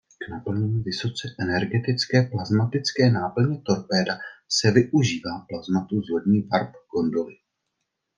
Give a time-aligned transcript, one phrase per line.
[0.25, 4.17] K naplnění vysoce energetické plazmatické náplně torpéda
[4.49, 7.33] se využívá plazmatu z lodní warp gondoly.